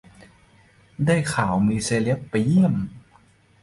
[1.05, 2.75] ได้ข่าวมีเซเล็บไปเยี่ยม